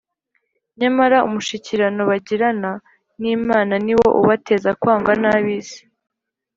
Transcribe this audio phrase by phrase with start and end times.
[0.79, 2.71] nyamara umushikirano bagirana
[3.21, 5.81] n’imana ni wo ubateza kwangwa n’ab’isi